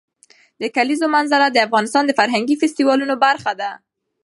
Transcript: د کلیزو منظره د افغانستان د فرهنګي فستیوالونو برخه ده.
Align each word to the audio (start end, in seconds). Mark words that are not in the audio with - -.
د 0.61 0.63
کلیزو 0.75 1.07
منظره 1.15 1.47
د 1.49 1.57
افغانستان 1.67 2.03
د 2.05 2.11
فرهنګي 2.19 2.55
فستیوالونو 2.61 3.15
برخه 3.25 3.51
ده. 3.61 3.71